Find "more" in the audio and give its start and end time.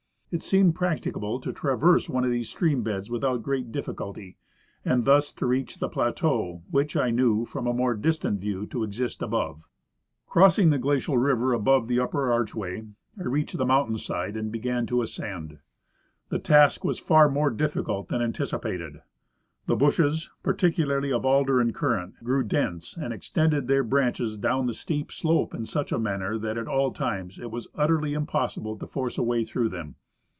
7.73-7.93, 17.29-17.49